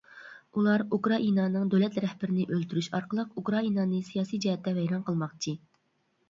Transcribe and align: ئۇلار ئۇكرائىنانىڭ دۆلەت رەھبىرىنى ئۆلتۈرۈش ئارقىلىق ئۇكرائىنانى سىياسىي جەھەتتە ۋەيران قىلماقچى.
ئۇلار 0.59 0.83
ئۇكرائىنانىڭ 0.95 1.67
دۆلەت 1.73 1.99
رەھبىرىنى 2.05 2.45
ئۆلتۈرۈش 2.55 2.87
ئارقىلىق 3.01 3.37
ئۇكرائىنانى 3.43 4.01
سىياسىي 4.09 4.43
جەھەتتە 4.47 4.75
ۋەيران 4.81 5.07
قىلماقچى. 5.13 5.55